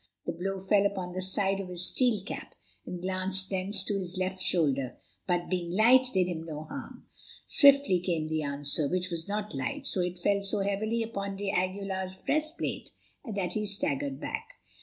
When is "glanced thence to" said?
3.03-3.99